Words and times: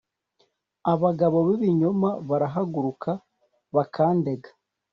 Abagabo 0.93 1.37
b 1.47 1.49
ibinyoma 1.55 2.09
barahaguruka 2.27 3.11
Bakandega 3.75 4.49